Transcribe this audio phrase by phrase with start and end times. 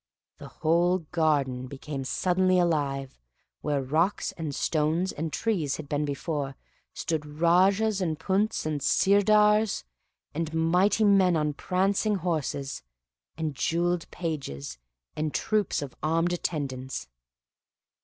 [0.39, 3.19] the whole garden became suddenly alive:
[3.61, 6.55] where rocks, and stones, and trees had been before,
[6.91, 9.83] stood Rajas, and Punts, and Sirdars,
[10.33, 12.81] and mighty men on prancing horses,
[13.37, 14.79] and jeweled pages,
[15.15, 17.07] and troops of armed attendants.